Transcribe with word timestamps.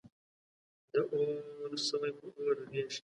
د 0.93 0.95
اور 1.13 1.71
سوی 1.87 2.11
په 2.17 2.25
اور 2.39 2.53
رغیږی. 2.61 2.99